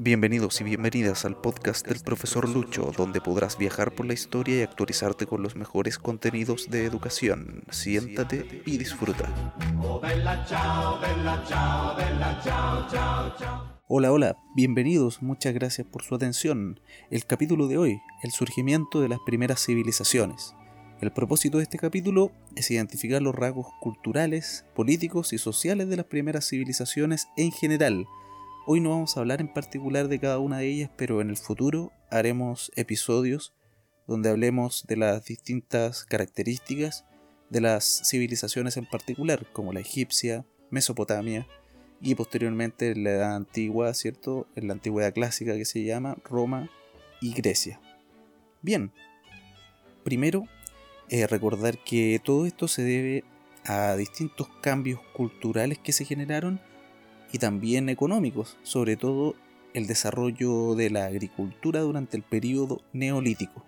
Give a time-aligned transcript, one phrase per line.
[0.00, 4.62] Bienvenidos y bienvenidas al podcast del profesor Lucho, donde podrás viajar por la historia y
[4.62, 7.64] actualizarte con los mejores contenidos de educación.
[7.70, 9.28] Siéntate y disfruta.
[13.88, 16.78] Hola, hola, bienvenidos, muchas gracias por su atención.
[17.10, 20.54] El capítulo de hoy, el surgimiento de las primeras civilizaciones.
[21.00, 26.06] El propósito de este capítulo es identificar los rasgos culturales, políticos y sociales de las
[26.06, 28.06] primeras civilizaciones en general,
[28.70, 31.38] Hoy no vamos a hablar en particular de cada una de ellas, pero en el
[31.38, 33.54] futuro haremos episodios
[34.06, 37.06] donde hablemos de las distintas características
[37.48, 41.48] de las civilizaciones en particular, como la egipcia, Mesopotamia
[42.02, 44.46] y posteriormente la edad antigua, ¿cierto?
[44.54, 46.68] En la antigüedad clásica que se llama Roma
[47.22, 47.80] y Grecia.
[48.60, 48.92] Bien,
[50.04, 50.44] primero
[51.10, 53.24] eh, recordar que todo esto se debe
[53.64, 56.60] a distintos cambios culturales que se generaron
[57.32, 59.34] y también económicos, sobre todo
[59.74, 63.64] el desarrollo de la agricultura durante el período neolítico.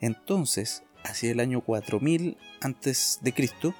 [0.00, 3.74] Entonces, hacia el año 4000 antes de Cristo,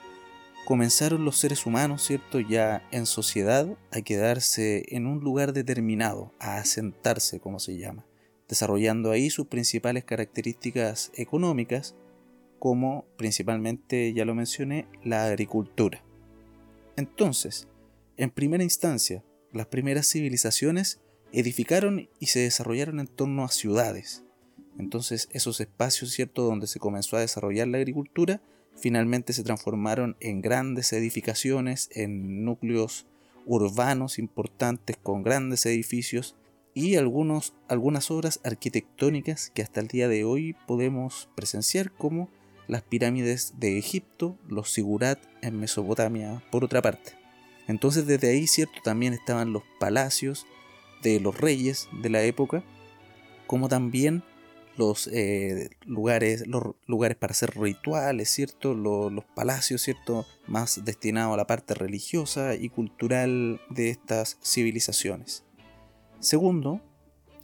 [0.64, 6.56] comenzaron los seres humanos, ¿cierto?, ya en sociedad a quedarse en un lugar determinado, a
[6.56, 8.06] asentarse, como se llama,
[8.48, 11.94] desarrollando ahí sus principales características económicas,
[12.58, 16.02] como principalmente, ya lo mencioné, la agricultura.
[16.96, 17.68] Entonces,
[18.16, 21.00] en primera instancia, las primeras civilizaciones
[21.32, 24.24] edificaron y se desarrollaron en torno a ciudades.
[24.78, 28.40] Entonces esos espacios, ¿cierto?, donde se comenzó a desarrollar la agricultura,
[28.76, 33.06] finalmente se transformaron en grandes edificaciones, en núcleos
[33.46, 36.36] urbanos importantes con grandes edificios
[36.72, 42.28] y algunos, algunas obras arquitectónicas que hasta el día de hoy podemos presenciar como
[42.68, 47.12] las pirámides de Egipto, los sigurat en Mesopotamia por otra parte.
[47.66, 50.46] Entonces desde ahí, cierto, también estaban los palacios
[51.02, 52.62] de los reyes de la época,
[53.46, 54.22] como también
[54.76, 58.74] los eh, lugares, los lugares para hacer rituales, ¿cierto?
[58.74, 60.26] Los, los, palacios, ¿cierto?
[60.46, 65.44] Más destinados a la parte religiosa y cultural de estas civilizaciones.
[66.18, 66.80] Segundo,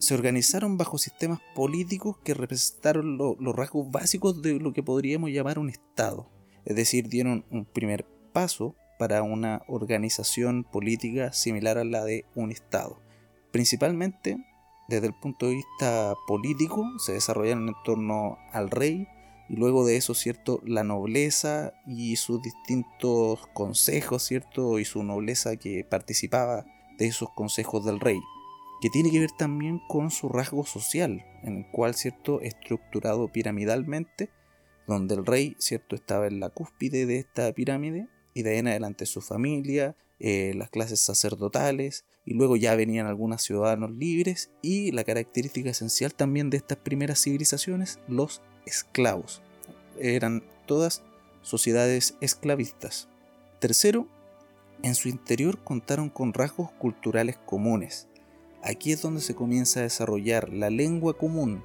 [0.00, 5.58] se organizaron bajo sistemas políticos que representaron los rasgos básicos de lo que podríamos llamar
[5.58, 6.26] un Estado.
[6.64, 12.50] Es decir, dieron un primer paso para una organización política similar a la de un
[12.50, 12.98] Estado.
[13.52, 14.38] Principalmente
[14.88, 19.06] desde el punto de vista político se desarrollaron en torno al rey
[19.50, 20.60] y luego de eso, ¿cierto?
[20.64, 24.78] La nobleza y sus distintos consejos, ¿cierto?
[24.78, 26.64] Y su nobleza que participaba
[26.96, 28.18] de esos consejos del rey,
[28.80, 32.41] que tiene que ver también con su rasgo social, en el cual, ¿cierto?
[32.41, 34.30] Estructurado piramidalmente,
[34.86, 35.94] donde el rey, ¿cierto?
[35.94, 40.52] Estaba en la cúspide de esta pirámide y de ahí en adelante su familia, eh,
[40.54, 46.50] las clases sacerdotales y luego ya venían algunos ciudadanos libres y la característica esencial también
[46.50, 49.42] de estas primeras civilizaciones, los esclavos.
[49.98, 51.02] Eran todas
[51.42, 53.08] sociedades esclavistas.
[53.60, 54.06] Tercero,
[54.82, 58.09] en su interior contaron con rasgos culturales comunes.
[58.62, 61.65] Aquí es donde se comienza a desarrollar la lengua común,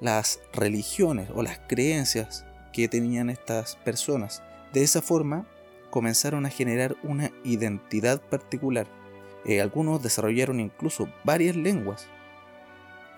[0.00, 4.42] las religiones o las creencias que tenían estas personas.
[4.72, 5.46] De esa forma,
[5.90, 8.86] comenzaron a generar una identidad particular.
[9.44, 12.06] Eh, algunos desarrollaron incluso varias lenguas,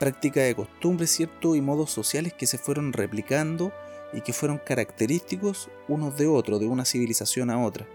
[0.00, 3.72] práctica de costumbres, cierto, y modos sociales que se fueron replicando
[4.12, 7.86] y que fueron característicos unos de otros, de una civilización a otra.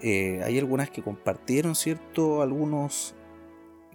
[0.00, 3.14] Eh, hay algunas que compartieron, cierto, algunos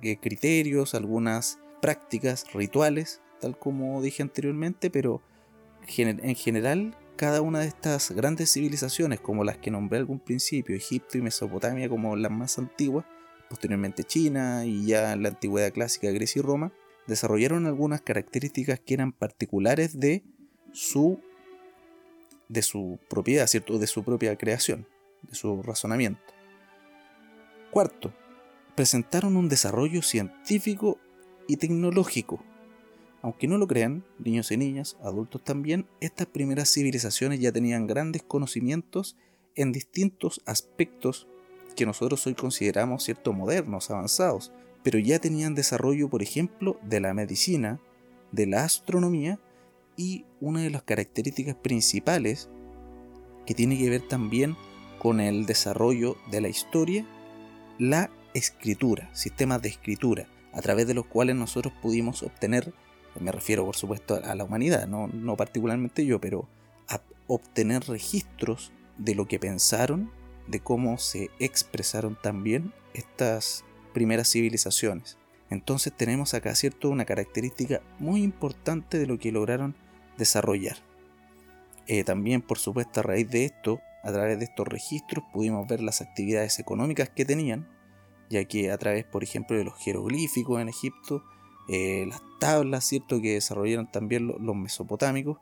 [0.01, 5.21] eh, criterios, algunas prácticas, rituales, tal como dije anteriormente, pero
[5.97, 10.75] en general cada una de estas grandes civilizaciones, como las que nombré al algún principio,
[10.75, 13.05] Egipto y Mesopotamia como las más antiguas,
[13.49, 16.71] posteriormente China y ya la antigüedad clásica Grecia y Roma,
[17.07, 20.23] desarrollaron algunas características que eran particulares de
[20.71, 21.19] su
[22.47, 23.77] de su propiedad, ¿cierto?
[23.77, 24.87] De su propia creación,
[25.23, 26.22] de su razonamiento.
[27.69, 28.13] Cuarto,
[28.79, 30.99] presentaron un desarrollo científico
[31.49, 32.41] y tecnológico.
[33.22, 38.23] Aunque no lo crean, niños y niñas, adultos también, estas primeras civilizaciones ya tenían grandes
[38.23, 39.17] conocimientos
[39.55, 41.28] en distintos aspectos
[41.76, 47.14] que nosotros hoy consideramos cierto modernos, avanzados, pero ya tenían desarrollo, por ejemplo, de la
[47.14, 47.81] medicina,
[48.31, 49.41] de la astronomía
[49.97, 52.49] y una de las características principales
[53.46, 54.55] que tiene que ver también
[54.99, 57.05] con el desarrollo de la historia,
[57.78, 62.73] la escritura, sistemas de escritura, a través de los cuales nosotros pudimos obtener
[63.20, 66.47] me refiero por supuesto a la humanidad, no, particularmente yo, pero
[67.28, 70.11] obtener registros de lo que pensaron,
[70.47, 75.17] de cómo se expresaron también estas primeras civilizaciones.
[75.52, 79.76] Entonces tenemos acá, ¿cierto?, una característica muy importante de lo que lograron
[80.17, 80.78] desarrollar.
[81.85, 85.81] Eh, también, por supuesto, a raíz de esto, a través de estos registros, pudimos ver
[85.81, 87.67] las actividades económicas que tenían,
[88.29, 91.23] ya que a través, por ejemplo, de los jeroglíficos en Egipto,
[91.67, 95.37] eh, las tablas, ¿cierto?, que desarrollaron también los mesopotámicos,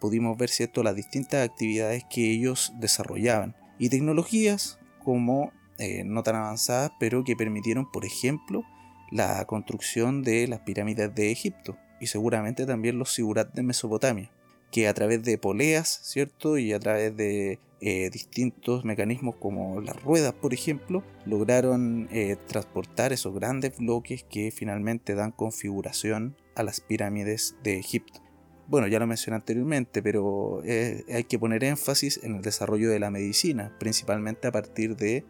[0.00, 6.36] pudimos ver, ¿cierto?, las distintas actividades que ellos desarrollaban y tecnologías como eh, no tan
[6.36, 8.64] avanzadas, pero que permitieron, por ejemplo,
[9.10, 14.30] la construcción de las pirámides de Egipto y seguramente también los sigurat de Mesopotamia,
[14.70, 16.58] que a través de poleas, ¿cierto?
[16.58, 23.12] Y a través de eh, distintos mecanismos como las ruedas, por ejemplo, lograron eh, transportar
[23.12, 28.20] esos grandes bloques que finalmente dan configuración a las pirámides de Egipto.
[28.66, 33.10] Bueno, ya lo mencioné anteriormente, pero hay que poner énfasis en el desarrollo de la
[33.10, 35.26] medicina, principalmente a partir de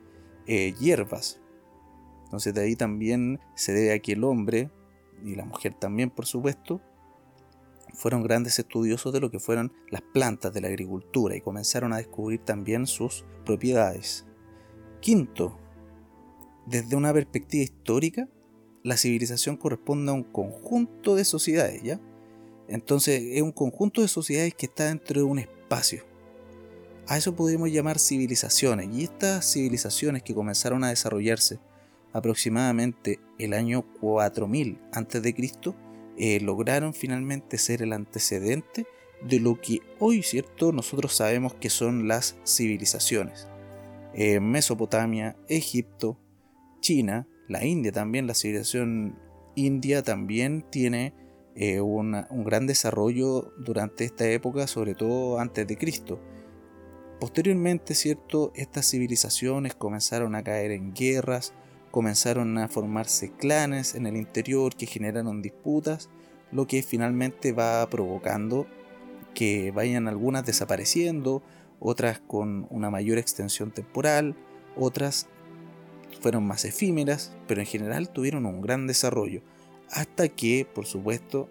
[0.47, 1.41] eh, hierbas.
[2.25, 4.71] Entonces de ahí también se debe a que el hombre,
[5.25, 6.83] y la mujer también por supuesto,
[7.95, 11.99] fueron grandes estudiosos de lo que fueron las plantas de la agricultura y comenzaron a
[11.99, 14.27] descubrir también sus propiedades.
[15.01, 15.59] Quinto,
[16.67, 18.29] desde una perspectiva histórica,
[18.83, 22.01] la civilización corresponde a un conjunto de sociedades, ¿ya?
[22.69, 26.05] Entonces es un conjunto de sociedades que está dentro de un espacio.
[27.07, 28.89] A eso podemos llamar civilizaciones.
[28.93, 31.61] Y estas civilizaciones que comenzaron a desarrollarse
[32.13, 35.35] aproximadamente el año 4000 a.C.,
[36.19, 38.87] eh, lograron finalmente ser el antecedente
[39.23, 43.49] de lo que hoy, ¿cierto?, nosotros sabemos que son las civilizaciones.
[44.13, 46.19] Eh, Mesopotamia, Egipto,
[46.81, 49.19] China, la India también, la civilización
[49.57, 51.15] india también tiene
[51.57, 52.13] eh, un
[52.45, 56.21] gran desarrollo durante esta época, sobre todo antes de Cristo.
[57.21, 61.55] Posteriormente, cierto, estas civilizaciones comenzaron a caer en guerras,
[61.95, 66.11] comenzaron a formarse clanes en el interior que generaron disputas,
[66.51, 68.67] lo que finalmente va provocando
[69.33, 71.41] que vayan algunas desapareciendo,
[71.79, 74.35] otras con una mayor extensión temporal,
[74.75, 75.29] otras
[76.21, 79.43] fueron más efímeras, pero en general tuvieron un gran desarrollo,
[79.89, 81.49] hasta que, por supuesto,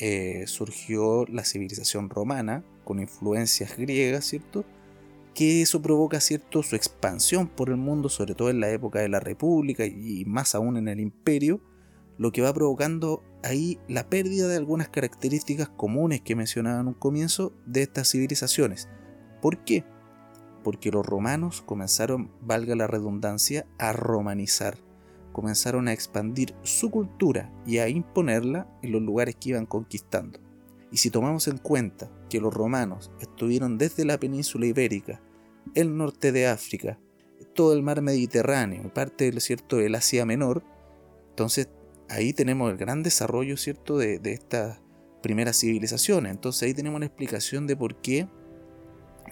[0.00, 4.64] eh, surgió la civilización romana, con influencias griegas, ¿cierto?
[5.34, 9.08] Que eso provoca cierto su expansión por el mundo, sobre todo en la época de
[9.08, 11.60] la República y más aún en el Imperio,
[12.18, 16.94] lo que va provocando ahí la pérdida de algunas características comunes que mencionaba en un
[16.94, 18.88] comienzo de estas civilizaciones.
[19.42, 19.84] ¿Por qué?
[20.62, 24.78] Porque los romanos comenzaron, valga la redundancia, a romanizar,
[25.32, 30.38] comenzaron a expandir su cultura y a imponerla en los lugares que iban conquistando.
[30.92, 35.22] Y si tomamos en cuenta que los romanos estuvieron desde la península ibérica,
[35.76, 36.98] el norte de África,
[37.54, 40.64] todo el mar Mediterráneo, parte del cierto del Asia Menor,
[41.30, 41.68] entonces
[42.08, 44.80] ahí tenemos el gran desarrollo cierto de, de estas
[45.22, 46.32] primeras civilizaciones.
[46.32, 48.26] Entonces ahí tenemos una explicación de por qué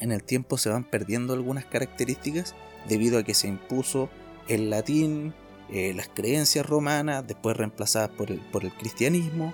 [0.01, 2.55] en el tiempo se van perdiendo algunas características
[2.89, 4.11] debido a que se impuso
[4.47, 5.35] el latín,
[5.71, 9.53] eh, las creencias romanas, después reemplazadas por el, por el cristianismo,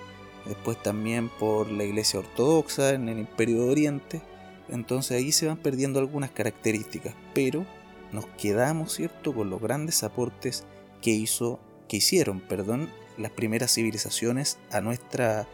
[0.49, 4.23] después también por la iglesia ortodoxa en el imperio de Oriente.
[4.69, 7.67] Entonces ahí se van perdiendo algunas características, pero
[8.13, 10.65] nos quedamos, ¿cierto?, con los grandes aportes
[11.01, 15.47] que hizo, que hicieron, perdón, las primeras civilizaciones a nuestra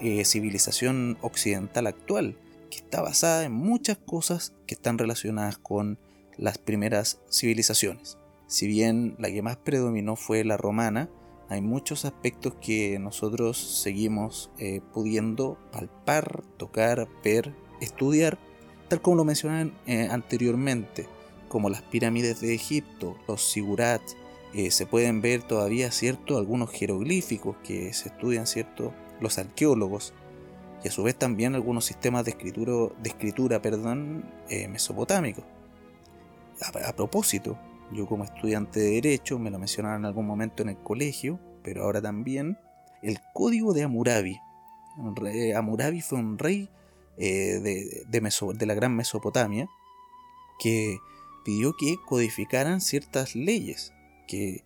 [0.00, 2.36] eh, civilización occidental actual,
[2.70, 5.98] que está basada en muchas cosas que están relacionadas con
[6.36, 8.18] las primeras civilizaciones.
[8.46, 11.08] Si bien la que más predominó fue la romana,
[11.50, 18.38] hay muchos aspectos que nosotros seguimos eh, pudiendo palpar, tocar, ver, estudiar,
[18.86, 21.08] tal como lo mencionaban eh, anteriormente,
[21.48, 24.16] como las pirámides de Egipto, los sigurats,
[24.54, 30.12] eh, se pueden ver todavía cierto algunos jeroglíficos que se estudian cierto los arqueólogos
[30.84, 34.24] y a su vez también algunos sistemas de escritura, de escritura perdón,
[34.68, 35.44] mesopotámicos.
[36.86, 37.58] a propósito,
[37.92, 41.84] yo como estudiante de Derecho, me lo mencionaron en algún momento en el colegio, pero
[41.84, 42.58] ahora también,
[43.02, 44.38] el Código de Amurabi.
[45.56, 46.68] Amurabi fue un rey
[47.16, 49.68] eh, de, de, la Gran Mesopotamia
[50.58, 50.98] que
[51.44, 53.92] pidió que codificaran ciertas leyes
[54.26, 54.64] que,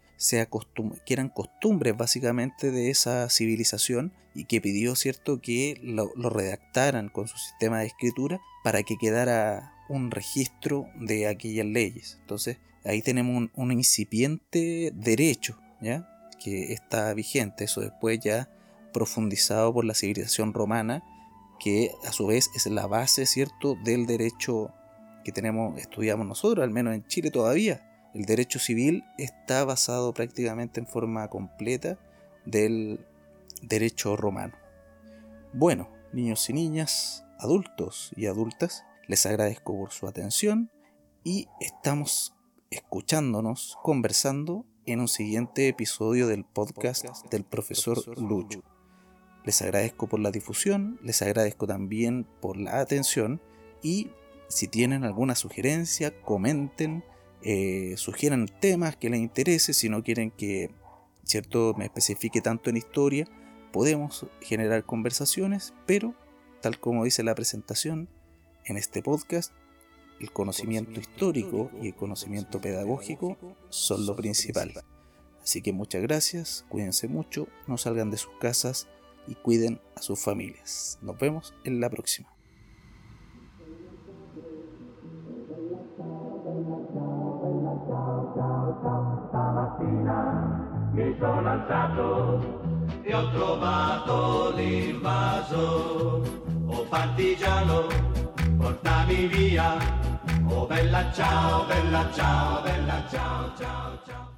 [1.06, 7.28] que eran costumbres básicamente de esa civilización y que pidió cierto que lo redactaran con
[7.28, 12.18] su sistema de escritura para que quedara un registro de aquellas leyes.
[12.20, 16.08] Entonces, ahí tenemos un, incipiente derecho, ¿ya?
[16.42, 18.50] Que está vigente, eso después ya
[18.92, 21.02] profundizado por la civilización romana,
[21.58, 24.72] que a su vez es la base, ¿cierto?, del derecho
[25.24, 27.90] que tenemos, estudiamos nosotros, al menos en Chile todavía.
[28.14, 31.98] El derecho civil está basado prácticamente en forma completa
[32.44, 33.04] del
[33.62, 34.54] derecho romano.
[35.52, 40.70] Bueno, niños y niñas, adultos y adultas, les agradezco por su atención
[41.24, 42.33] y estamos
[42.74, 48.62] escuchándonos, conversando en un siguiente episodio del podcast del profesor Lucho.
[49.44, 53.40] Les agradezco por la difusión, les agradezco también por la atención
[53.82, 54.10] y
[54.48, 57.04] si tienen alguna sugerencia, comenten,
[57.42, 60.70] eh, sugieran temas que les interese, si no quieren que
[61.24, 63.26] cierto me especifique tanto en historia,
[63.72, 66.14] podemos generar conversaciones, pero
[66.60, 68.08] tal como dice la presentación,
[68.64, 69.52] en este podcast
[70.20, 73.36] el conocimiento histórico y el conocimiento pedagógico
[73.68, 74.72] son lo principal.
[75.42, 78.88] Así que muchas gracias, cuídense mucho, no salgan de sus casas
[79.26, 80.98] y cuiden a sus familias.
[81.02, 82.28] Nos vemos en la próxima.
[100.56, 104.33] Oh bella ciao, bella ciao, bella ciao, ciao, ciao.